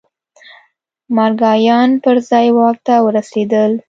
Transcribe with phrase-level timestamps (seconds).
[1.15, 3.71] مارګایان پر ځای واک ته ورسېدل.